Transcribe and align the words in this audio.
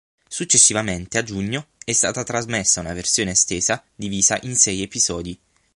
Successivamente, 0.27 1.19
a 1.19 1.23
giugno, 1.23 1.67
è 1.85 1.91
stata 1.91 2.23
trasmessa 2.23 2.79
una 2.79 2.93
versione 2.93 3.29
estesa 3.33 3.83
divisa 3.93 4.39
in 4.41 4.55
sei 4.55 4.81
episodi. 4.81 5.39